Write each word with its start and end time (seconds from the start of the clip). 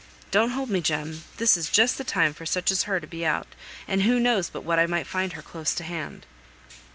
Don't 0.31 0.49
hold 0.49 0.71
me, 0.71 0.81
Jem; 0.81 1.23
this 1.37 1.55
is 1.55 1.69
just 1.69 1.99
the 1.99 2.03
time 2.03 2.33
for 2.33 2.43
such 2.43 2.71
as 2.71 2.85
her 2.89 2.99
to 2.99 3.05
be 3.05 3.23
out, 3.23 3.45
and 3.87 4.01
who 4.01 4.19
knows 4.19 4.49
but 4.49 4.63
what 4.63 4.79
I 4.79 4.87
might 4.87 5.05
find 5.05 5.33
her 5.33 5.43
close 5.43 5.79
at 5.79 5.85
hand." 5.85 6.25